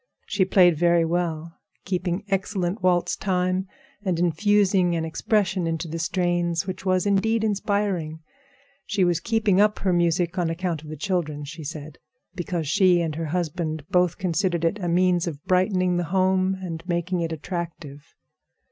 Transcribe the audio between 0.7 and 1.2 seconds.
very